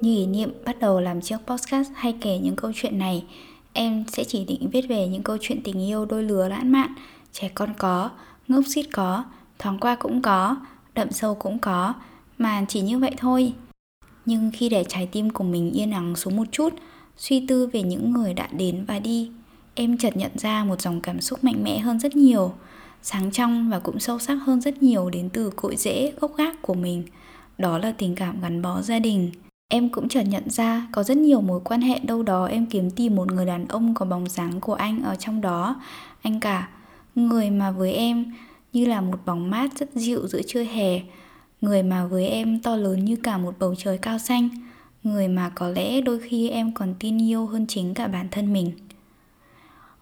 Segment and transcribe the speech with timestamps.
[0.00, 3.24] Như ý niệm bắt đầu làm chiếc podcast hay kể những câu chuyện này,
[3.72, 6.94] em sẽ chỉ định viết về những câu chuyện tình yêu đôi lứa lãng mạn,
[7.32, 8.10] trẻ con có,
[8.48, 9.24] ngốc xít có,
[9.58, 10.56] thoáng qua cũng có,
[10.94, 11.94] đậm sâu cũng có,
[12.38, 13.52] mà chỉ như vậy thôi.
[14.26, 16.74] Nhưng khi để trái tim của mình yên ắng xuống một chút,
[17.16, 19.30] suy tư về những người đã đến và đi,
[19.74, 22.52] em chợt nhận ra một dòng cảm xúc mạnh mẽ hơn rất nhiều,
[23.02, 26.62] sáng trong và cũng sâu sắc hơn rất nhiều đến từ cội rễ gốc gác
[26.62, 27.04] của mình.
[27.58, 29.30] Đó là tình cảm gắn bó gia đình.
[29.70, 32.90] Em cũng chợt nhận ra có rất nhiều mối quan hệ đâu đó em kiếm
[32.90, 35.80] tìm một người đàn ông có bóng dáng của anh ở trong đó.
[36.22, 36.68] Anh cả,
[37.14, 38.32] người mà với em
[38.72, 41.00] như là một bóng mát rất dịu giữa trưa hè,
[41.60, 44.48] người mà với em to lớn như cả một bầu trời cao xanh,
[45.02, 48.52] người mà có lẽ đôi khi em còn tin yêu hơn chính cả bản thân
[48.52, 48.72] mình.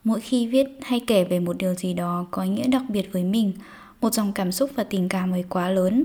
[0.05, 3.13] Mỗi khi viết hay kể về một điều gì đó có ý nghĩa đặc biệt
[3.13, 3.53] với mình,
[4.01, 6.05] một dòng cảm xúc và tình cảm ấy quá lớn,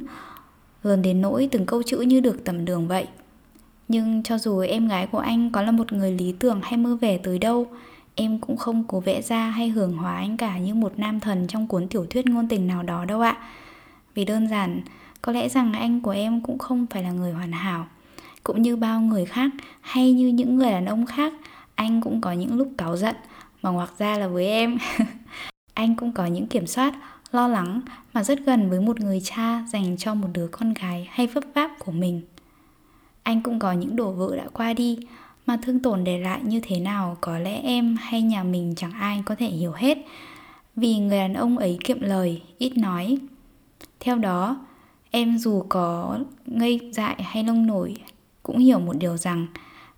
[0.84, 3.08] lớn đến nỗi từng câu chữ như được tầm đường vậy.
[3.92, 6.96] Nhưng cho dù em gái của anh có là một người lý tưởng hay mơ
[7.02, 7.68] vẻ tới đâu,
[8.16, 11.48] em cũng không cố vẽ ra hay hưởng hóa anh cả như một nam thần
[11.48, 13.38] trong cuốn tiểu thuyết ngôn tình nào đó đâu ạ.
[14.16, 14.82] Vì đơn giản,
[15.22, 17.88] có lẽ rằng anh của em cũng không phải là người hoàn hảo.
[18.44, 21.34] Cũng như bao người khác hay như những người đàn ông khác,
[21.76, 23.16] anh cũng có những lúc cáu giận,
[23.62, 24.78] mà ngoặc ra là với em.
[25.74, 26.94] anh cũng có những kiểm soát,
[27.32, 27.82] lo lắng
[28.14, 31.44] mà rất gần với một người cha dành cho một đứa con gái hay vấp
[31.54, 32.22] váp của mình.
[33.32, 34.98] Anh cũng có những đổ vỡ đã qua đi
[35.46, 38.92] mà thương tổn để lại như thế nào có lẽ em hay nhà mình chẳng
[38.92, 39.98] ai có thể hiểu hết
[40.76, 43.18] vì người đàn ông ấy kiệm lời, ít nói.
[44.00, 44.66] Theo đó,
[45.12, 47.96] em dù có ngây dại hay nông nổi
[48.44, 49.48] cũng hiểu một điều rằng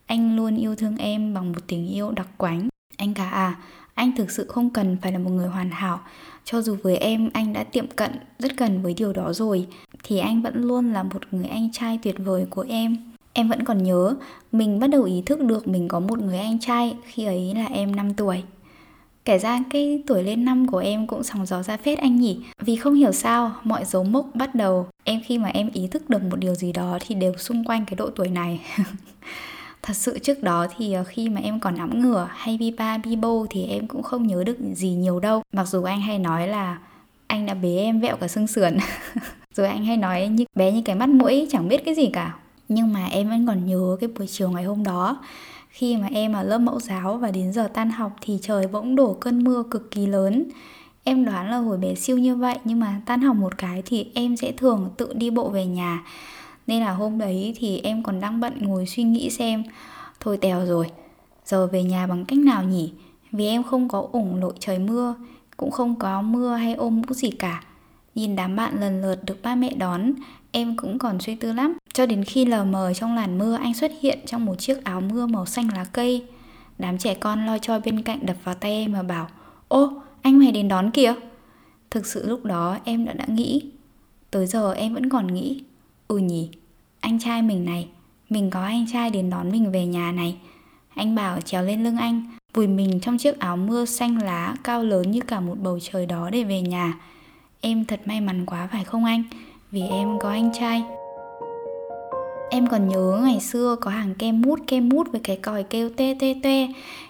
[0.06, 2.68] anh luôn yêu thương em bằng một tình yêu đặc quánh.
[2.98, 3.60] Anh cả à,
[3.94, 6.00] anh thực sự không cần phải là một người hoàn hảo.
[6.44, 9.68] Cho dù với em anh đã tiệm cận rất gần với điều đó rồi,
[10.04, 13.13] thì anh vẫn luôn là một người anh trai tuyệt vời của em.
[13.34, 14.16] Em vẫn còn nhớ,
[14.52, 17.66] mình bắt đầu ý thức được mình có một người anh trai khi ấy là
[17.66, 18.44] em 5 tuổi.
[19.26, 22.40] Kể ra cái tuổi lên năm của em cũng sóng gió ra phết anh nhỉ.
[22.60, 26.10] Vì không hiểu sao mọi dấu mốc bắt đầu Em khi mà em ý thức
[26.10, 28.62] được một điều gì đó thì đều xung quanh cái độ tuổi này.
[29.82, 32.98] Thật sự trước đó thì ờ, khi mà em còn nắm ngửa hay bi ba
[32.98, 35.42] bi bô thì em cũng không nhớ được gì nhiều đâu.
[35.54, 36.78] Mặc dù anh hay nói là
[37.28, 38.78] anh đã bế em vẹo cả xương sườn.
[39.56, 42.34] Rồi anh hay nói như bé như cái mắt mũi chẳng biết cái gì cả.
[42.70, 45.18] Nhưng mà em vẫn còn nhớ cái buổi chiều ngày hôm đó
[45.70, 48.96] khi mà em ở lớp mẫu giáo và đến giờ tan học thì trời bỗng
[48.96, 50.44] đổ cơn mưa cực kỳ lớn
[51.04, 54.08] Em đoán là hồi bé siêu như vậy nhưng mà tan học một cái thì
[54.14, 56.04] em sẽ thường tự đi bộ về nhà
[56.68, 59.64] Nên là hôm đấy thì em còn đang bận ngồi suy nghĩ xem
[60.20, 60.88] Thôi tèo rồi,
[61.46, 62.94] giờ về nhà bằng cách nào nhỉ?
[63.32, 65.16] Vì em không có ủng lội trời mưa,
[65.58, 67.64] cũng không có mưa hay ôm mũ gì cả
[68.16, 70.14] Nhìn đám bạn lần lượt được ba mẹ đón,
[70.52, 71.78] em cũng còn suy tư lắm.
[71.94, 75.02] Cho đến khi lờ mờ trong làn mưa anh xuất hiện trong một chiếc áo
[75.02, 76.26] mưa màu xanh lá cây.
[76.78, 79.28] Đám trẻ con lo cho bên cạnh đập vào tay em mà bảo
[79.68, 81.14] Ô, anh mày đến đón kìa.
[81.92, 83.72] Thực sự lúc đó em đã đã nghĩ.
[84.32, 85.64] Tới giờ em vẫn còn nghĩ.
[86.08, 86.50] Ừ nhỉ,
[87.00, 87.88] anh trai mình này,
[88.30, 90.38] mình có anh trai đến đón mình về nhà này.
[90.96, 94.84] Anh bảo trèo lên lưng anh, vùi mình trong chiếc áo mưa xanh lá cao
[94.84, 97.00] lớn như cả một bầu trời đó để về nhà.
[97.62, 99.24] Em thật may mắn quá phải không anh?
[99.72, 100.84] Vì em có anh trai.
[102.54, 105.90] Em còn nhớ ngày xưa có hàng kem mút kem mút với cái còi kêu
[105.98, 106.68] tê tê tê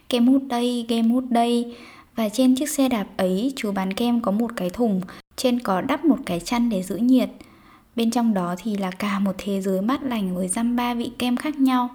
[0.09, 1.75] Kem mút đây, kem mút đây.
[2.15, 5.01] Và trên chiếc xe đạp ấy chú bán kem có một cái thùng
[5.35, 7.29] Trên có đắp một cái chăn để giữ nhiệt.
[7.95, 11.11] Bên trong đó thì là cả một thế giới mát lành với dăm ba vị
[11.19, 11.89] kem khác nhau.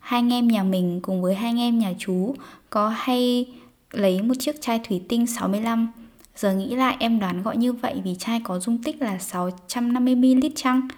[0.00, 2.34] Hai anh em nhà mình cùng với hai anh em nhà chú
[2.70, 3.46] có hay
[3.90, 5.88] lấy một chiếc chai thủy tinh 65
[6.36, 10.50] Giờ nghĩ lại em đoán gọi như vậy vì chai có dung tích là 650ml
[10.54, 10.88] chăng?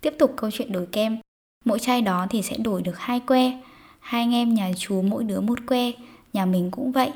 [0.00, 1.18] Tiếp tục câu chuyện đổi kem.
[1.64, 3.60] Mỗi chai đó thì sẽ đổi được hai que.
[4.00, 5.92] Hai anh em nhà chú mỗi đứa một que,
[6.32, 7.10] nhà mình cũng vậy.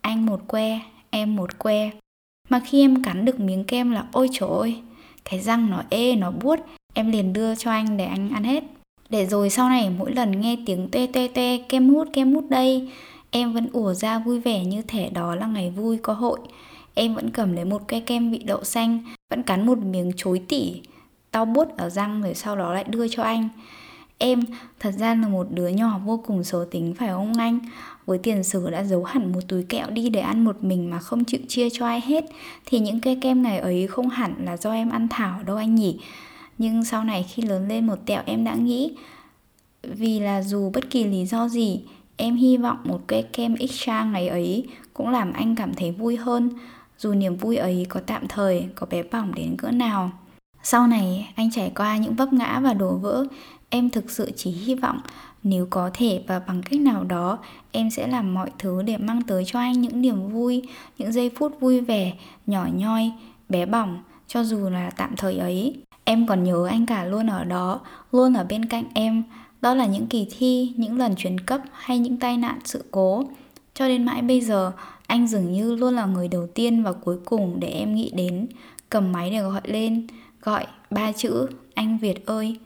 [0.00, 1.90] Anh một que, em một que.
[2.48, 4.76] Mà khi em cắn được miếng kem là ôi trời ơi,
[5.24, 6.60] cái răng nó ê, nó buốt,
[6.94, 8.64] em liền đưa cho anh để anh ăn hết.
[9.08, 12.44] Để rồi sau này mỗi lần nghe tiếng tê tê tê kem hút kem hút
[12.50, 12.90] đây,
[13.30, 16.38] em vẫn ủa ra vui vẻ như thể đó là ngày vui có hội.
[16.94, 18.98] Em vẫn cầm lấy một que kem vị đậu xanh
[19.30, 20.80] Vẫn cắn một miếng chối tỉ
[21.30, 23.48] Tao bút ở răng rồi sau đó lại đưa cho anh
[24.22, 24.40] Em.
[24.80, 27.58] Thật ra là một đứa nhỏ vô cùng xấu tính phải không anh?
[28.06, 30.98] Với tiền sử đã giấu hẳn một túi kẹo đi để ăn một mình mà
[30.98, 32.24] không chịu chia cho ai hết.
[32.66, 35.74] Thì những cây kem ngày ấy không hẳn là do em ăn thảo đâu anh
[35.74, 35.98] nhỉ.
[36.58, 38.96] Nhưng sau này khi lớn lên một tẹo em đã nghĩ
[39.82, 41.80] Vì là dù bất kỳ lý do gì
[42.16, 46.16] Em hy vọng một cây kem extra ngày ấy cũng làm anh cảm thấy vui
[46.16, 46.50] hơn.
[46.98, 50.12] Dù niềm vui ấy có tạm thời, có bé bỏng đến cỡ nào
[50.62, 53.26] sau này anh trải qua những vấp ngã và đổ vỡ
[53.74, 55.00] Em thực sự chỉ hy vọng
[55.42, 57.38] nếu có thể và bằng cách nào đó
[57.70, 60.62] em sẽ làm mọi thứ để mang tới cho anh những niềm vui,
[60.98, 62.12] những giây phút vui vẻ,
[62.46, 63.12] nhỏ nhoi,
[63.48, 65.74] bé bỏng, cho dù là tạm thời ấy.
[66.04, 67.80] Em còn nhớ anh cả luôn ở đó,
[68.12, 69.22] luôn ở bên cạnh em.
[69.60, 73.24] Đó là những kỳ thi, những lần chuyển cấp hay những tai nạn sự cố.
[73.74, 74.72] Cho đến mãi bây giờ,
[75.06, 78.46] anh dường như luôn là người đầu tiên và cuối cùng để em nghĩ đến,
[78.88, 80.06] cầm máy để gọi lên,
[80.42, 82.58] gọi ba chữ anh Việt ơi.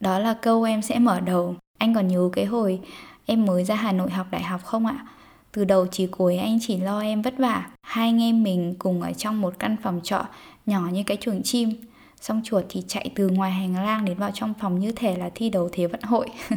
[0.00, 1.56] Đó là câu em sẽ mở đầu.
[1.78, 2.80] Anh còn nhớ cái hồi
[3.26, 5.06] em mới ra Hà Nội học đại học không ạ?
[5.52, 7.66] Từ đầu chí cuối anh chỉ lo em vất vả.
[7.82, 10.24] Hai anh em mình cùng ở trong một căn phòng trọ
[10.66, 11.72] nhỏ như cái chuồng chim.
[12.20, 15.30] Xong chuột thì chạy từ ngoài hành lang đến vào trong phòng như thể là
[15.34, 16.26] thi đấu thế vận hội.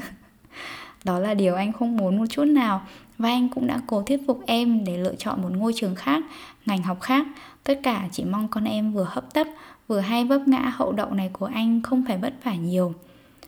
[1.04, 2.82] Đó là điều anh không muốn một chút nào
[3.18, 6.24] và anh cũng đã cố thuyết phục em để lựa chọn một ngôi trường khác,
[6.66, 7.28] ngành học khác.
[7.64, 9.48] Tất cả chỉ mong con em vừa hấp tấp,
[9.90, 12.94] vừa hay vấp ngã hậu đậu này của anh không phải vất vả nhiều.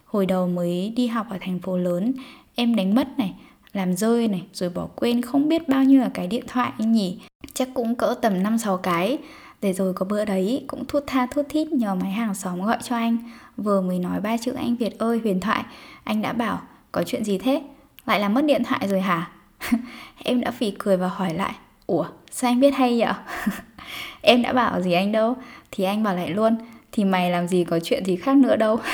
[0.06, 2.14] Hồi đầu mới đi học ở thành phố lớn,
[2.56, 3.34] em đánh mất này,
[3.74, 6.92] làm rơi này, rồi bỏ quên không biết bao nhiêu là cái điện thoại anh
[6.92, 7.20] nhỉ.
[7.54, 9.18] Chắc cũng cỡ tầm 5-6 cái.
[9.62, 12.78] Để rồi có bữa đấy cũng thút tha thút thít nhờ máy hàng xóm gọi
[12.84, 13.18] cho anh
[13.58, 15.64] Vừa mới nói ba chữ anh Việt ơi huyền thoại
[16.04, 16.62] Anh đã bảo
[16.92, 17.62] có chuyện gì thế?
[18.06, 19.32] Lại là mất điện thoại rồi hả?
[20.24, 21.54] em đã phì cười và hỏi lại
[21.88, 23.14] Ủa sao anh biết hay vậy?
[24.22, 25.36] em đã bảo gì anh đâu
[25.72, 26.56] thì anh bảo lại luôn
[26.92, 28.80] Thì mày làm gì có chuyện gì khác nữa đâu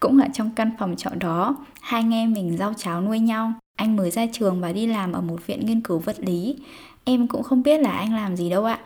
[0.00, 3.52] Cũng ở trong căn phòng trọ đó, hai anh em mình rau cháo nuôi nhau.
[3.76, 6.56] Anh mới ra trường và đi làm ở một viện nghiên cứu vật lý.
[7.04, 8.78] Em cũng không biết là anh làm gì đâu ạ.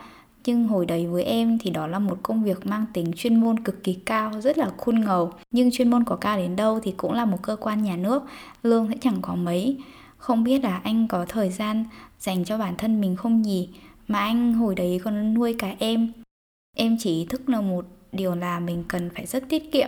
[0.45, 3.59] Nhưng hồi đấy với em thì đó là một công việc mang tính chuyên môn
[3.59, 5.31] cực kỳ cao, rất là khôn ngầu.
[5.51, 8.23] Nhưng chuyên môn có cao đến đâu thì cũng là một cơ quan nhà nước,
[8.63, 9.77] lương sẽ chẳng có mấy.
[10.17, 11.85] Không biết là anh có thời gian
[12.19, 13.69] dành cho bản thân mình không nhỉ?
[14.07, 16.11] Mà anh hồi đấy còn nuôi cả em.
[16.77, 19.87] Em chỉ ý thức là một điều là mình cần phải rất tiết kiệm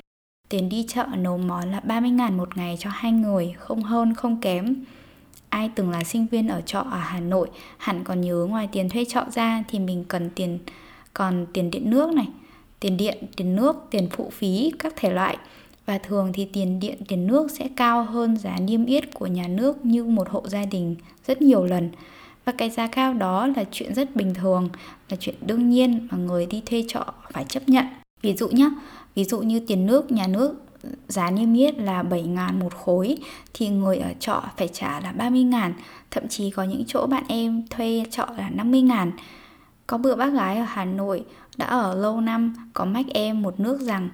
[0.50, 4.14] Tiền đi chợ nấu món là 30 ngàn một ngày cho hai người, không hơn
[4.14, 4.76] không kém.
[5.50, 8.90] Ai từng là sinh viên ở trọ ở Hà Nội hẳn còn nhớ ngoài tiền
[8.90, 10.60] thuê trọ ra thì mình cần tiền
[11.14, 12.28] còn tiền điện nước này,
[12.80, 15.38] tiền điện, tiền nước, tiền phụ phí các thể loại.
[15.86, 19.48] Và thường thì tiền điện, tiền nước sẽ cao hơn giá niêm yết của nhà
[19.48, 20.96] nước như một hộ gia đình
[21.28, 21.90] rất nhiều lần.
[22.46, 24.70] Và cái giá cao đó là chuyện rất bình thường,
[25.10, 27.86] là chuyện đương nhiên mà người đi thuê trọ phải chấp nhận.
[28.22, 28.70] Ví dụ nhé,
[29.16, 30.56] Ví dụ như tiền nước nhà nước
[31.08, 33.18] giá niêm yết là 7 ngàn một khối
[33.54, 35.74] thì người ở trọ phải trả là 30 ngàn
[36.12, 39.12] thậm chí có những chỗ bạn em thuê trọ là 50 ngàn
[39.88, 41.26] có bữa bác gái ở Hà Nội
[41.58, 44.10] đã ở lâu năm có mách em một nước rằng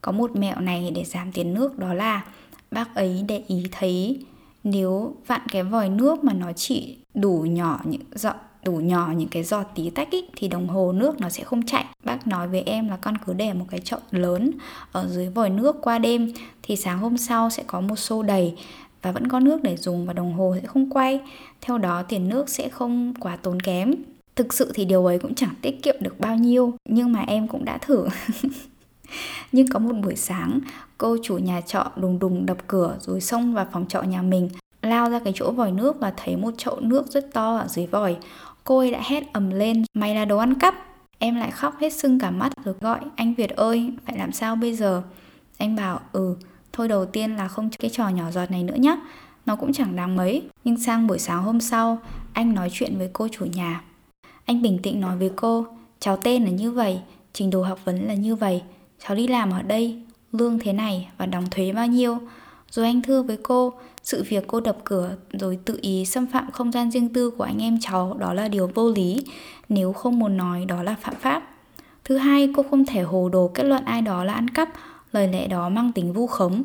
[0.00, 2.24] có một mẹo này để giảm tiền nước đó là
[2.70, 4.24] bác ấy để ý thấy
[4.64, 8.34] nếu vặn cái vòi nước mà nó chỉ đủ nhỏ những giọt
[8.64, 11.66] đủ nhỏ những cái giọt tí tách ý, thì đồng hồ nước nó sẽ không
[11.66, 11.84] chạy.
[12.04, 14.50] Bác nói với em là con cứ để một cái chậu lớn
[14.92, 16.32] ở dưới vòi nước qua đêm
[16.62, 18.54] thì sáng hôm sau sẽ có một xô đầy
[19.02, 21.20] và vẫn có nước để dùng và đồng hồ sẽ không quay.
[21.60, 23.94] Theo đó tiền nước sẽ không quá tốn kém.
[24.36, 27.48] Thực sự thì điều ấy cũng chẳng tiết kiệm được bao nhiêu nhưng mà em
[27.48, 28.08] cũng đã thử.
[29.52, 30.60] Nhưng có một buổi sáng
[30.98, 34.48] cô chủ nhà trọ đùng đùng đập cửa rồi xông vào phòng trọ nhà mình
[34.86, 37.86] lao ra cái chỗ vòi nước và thấy một chậu nước rất to ở dưới
[37.86, 38.16] vòi
[38.64, 40.74] Cô ấy đã hét ầm lên, mày là đồ ăn cắp.
[41.18, 44.56] Em lại khóc hết sưng cả mắt rồi gọi, anh Việt ơi, phải làm sao
[44.56, 45.02] bây giờ?
[45.58, 46.36] Anh bảo, ừ,
[46.72, 48.98] thôi đầu tiên là không cái trò nhỏ giọt này nữa nhé.
[49.46, 50.42] Nó cũng chẳng đáng mấy.
[50.64, 51.98] Nhưng sang buổi sáng hôm sau,
[52.32, 53.82] anh nói chuyện với cô chủ nhà.
[54.44, 55.66] Anh bình tĩnh nói với cô,
[56.00, 57.00] cháu tên là như vậy,
[57.32, 58.62] trình độ học vấn là như vậy,
[59.06, 60.02] cháu đi làm ở đây,
[60.32, 62.18] lương thế này và đóng thuế bao nhiêu.
[62.70, 63.72] Rồi anh thưa với cô,
[64.06, 67.44] sự việc cô đập cửa rồi tự ý xâm phạm không gian riêng tư của
[67.44, 69.24] anh em cháu đó là điều vô lý,
[69.68, 71.50] nếu không muốn nói đó là phạm pháp.
[72.04, 74.68] Thứ hai, cô không thể hồ đồ kết luận ai đó là ăn cắp,
[75.12, 76.62] lời lẽ đó mang tính vu khống.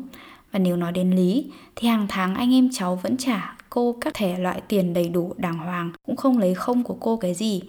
[0.51, 4.13] Và nếu nói đến lý, thì hàng tháng anh em cháu vẫn trả cô các
[4.13, 7.61] thể loại tiền đầy đủ đàng hoàng, cũng không lấy không của cô cái gì.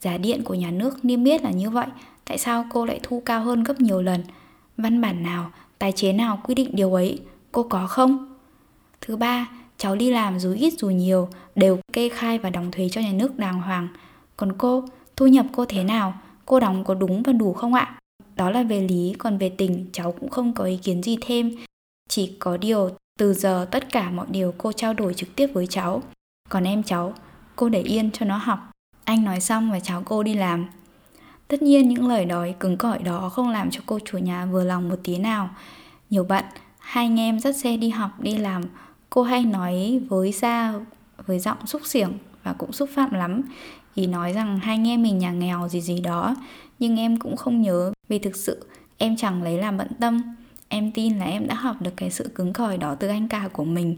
[0.00, 1.86] Giá điện của nhà nước niêm yết là như vậy,
[2.24, 4.20] tại sao cô lại thu cao hơn gấp nhiều lần?
[4.76, 7.18] Văn bản nào, tài chế nào quy định điều ấy?
[7.52, 8.29] Cô có không?
[9.00, 12.88] Thứ ba, cháu đi làm dù ít dù nhiều đều kê khai và đóng thuế
[12.88, 13.88] cho nhà nước đàng hoàng.
[14.36, 14.84] Còn cô,
[15.16, 16.14] thu nhập cô thế nào?
[16.46, 17.96] Cô đóng có đúng và đủ không ạ?
[18.40, 21.56] đó là về lý, còn về tình cháu cũng không có ý kiến gì thêm.
[22.08, 25.66] Chỉ có điều từ giờ tất cả mọi điều cô trao đổi trực tiếp với
[25.66, 26.02] cháu.
[26.48, 27.14] Còn em cháu,
[27.56, 28.58] cô để yên cho nó học.
[29.04, 30.66] Anh nói xong và cháu cô đi làm.
[31.48, 34.64] Tất nhiên những lời đói cứng cỏi đó không làm cho cô chủ nhà vừa
[34.64, 35.50] lòng một tí nào.
[36.10, 36.44] Nhiều bận,
[36.78, 38.62] hai anh em dắt xe đi học đi làm,
[39.10, 40.74] cô hay nói với ra
[41.26, 42.12] với giọng xúc xiểng
[42.42, 43.42] và cũng xúc phạm lắm.
[43.94, 46.36] Ý nói rằng hai anh em mình nhà nghèo gì gì đó,
[46.78, 48.66] nhưng em cũng không nhớ vì thực sự
[48.98, 50.22] em chẳng lấy làm bận tâm.
[50.68, 53.48] Em tin là em đã học được cái sự cứng cỏi đó từ anh cả
[53.52, 53.96] của mình.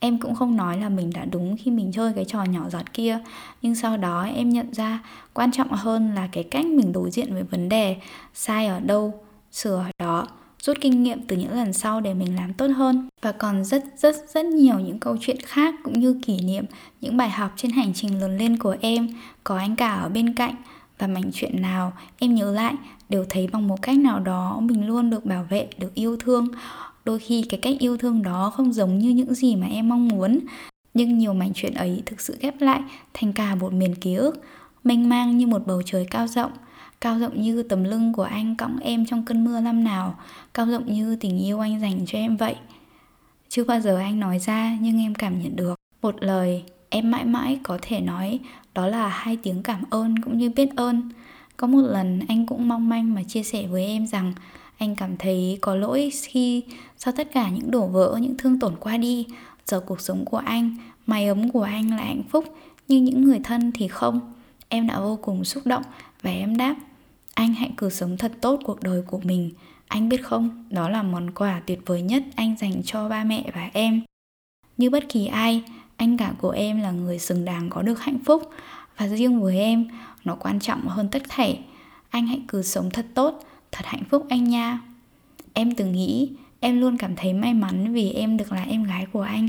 [0.00, 2.92] Em cũng không nói là mình đã đúng khi mình chơi cái trò nhỏ giọt
[2.92, 3.18] kia
[3.62, 7.34] Nhưng sau đó em nhận ra quan trọng hơn là cái cách mình đối diện
[7.34, 7.96] với vấn đề
[8.34, 10.26] Sai ở đâu, sửa ở đó
[10.62, 13.08] Rút kinh nghiệm từ những lần sau để mình làm tốt hơn.
[13.22, 16.64] Và còn rất rất rất nhiều những câu chuyện khác cũng như kỷ niệm,
[17.00, 19.08] Những bài học trên hành trình lớn lên của em,
[19.44, 20.54] Có anh cả ở bên cạnh
[20.98, 22.74] và mảnh chuyện nào em nhớ lại
[23.08, 26.48] đều thấy bằng một cách nào đó mình luôn được bảo vệ, được yêu thương.
[27.04, 30.08] Đôi khi cái cách yêu thương đó không giống như những gì mà em mong
[30.08, 30.38] muốn,
[30.94, 32.80] nhưng nhiều mảnh chuyện ấy thực sự ghép lại
[33.14, 34.42] thành cả một miền ký ức,
[34.84, 36.52] mênh mang như một bầu trời cao rộng
[37.00, 40.18] cao rộng như tấm lưng của anh cõng em trong cơn mưa năm nào,
[40.54, 42.54] cao rộng như tình yêu anh dành cho em vậy.
[43.48, 45.74] Chưa bao giờ anh nói ra, nhưng em cảm nhận được.
[46.02, 48.38] Một lời em mãi mãi có thể nói,
[48.74, 51.10] đó là hai tiếng cảm ơn cũng như biết ơn.
[51.56, 54.32] Có một lần anh cũng mong manh mà chia sẻ với em rằng
[54.78, 56.62] anh cảm thấy có lỗi khi
[56.98, 59.26] sau tất cả những đổ vỡ, những thương tổn qua đi.
[59.66, 60.76] Giờ cuộc sống của anh,
[61.06, 62.44] mái ấm của anh là hạnh phúc,
[62.88, 64.32] nhưng những người thân thì không.
[64.68, 65.82] Em đã vô cùng xúc động
[66.22, 66.74] và em đáp
[67.38, 69.50] anh hãy cứ sống thật tốt cuộc đời của mình.
[69.88, 73.44] Anh biết không, đó là món quà tuyệt vời nhất anh dành cho ba mẹ
[73.54, 74.02] và em.
[74.76, 75.62] Như bất kỳ ai,
[75.96, 78.50] anh cả của em là người xứng đáng có được hạnh phúc.
[78.96, 79.88] Và riêng với em,
[80.24, 81.60] nó quan trọng hơn tất thảy.
[82.10, 84.80] Anh hãy cứ sống thật tốt, thật hạnh phúc anh nha.
[85.52, 86.30] Em từng nghĩ,
[86.60, 89.48] em luôn cảm thấy may mắn vì em được là em gái của anh.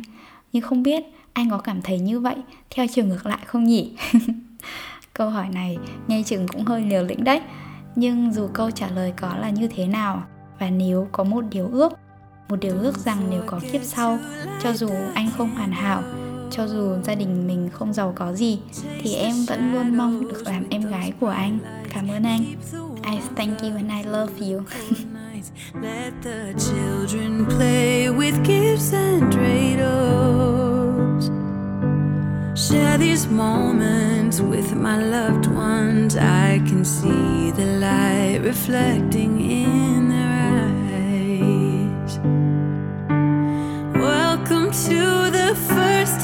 [0.51, 1.03] Nhưng không biết
[1.33, 2.35] anh có cảm thấy như vậy
[2.69, 3.91] theo chiều ngược lại không nhỉ?
[5.13, 5.77] Câu hỏi này
[6.07, 7.41] nghe chừng cũng hơi liều lĩnh đấy
[7.95, 10.23] nhưng dù câu trả lời có là như thế nào,
[10.59, 11.93] và nếu có một điều ước,
[12.49, 14.19] một điều ước rằng nếu có kiếp sau,
[14.63, 16.03] cho dù anh không hoàn hảo,
[16.51, 18.59] cho dù gia đình mình không giàu có gì,
[19.01, 21.59] thì em vẫn luôn mong được làm em gái của anh.
[21.89, 22.43] Cảm ơn anh.
[23.03, 24.61] I thank you and I love you.
[25.81, 30.68] Let the children play with gifts and dreidels.
[32.69, 36.15] Share these moments with my loved ones.
[36.15, 40.69] I can see the light reflecting in their
[42.05, 42.19] eyes.
[43.95, 46.23] Welcome to the first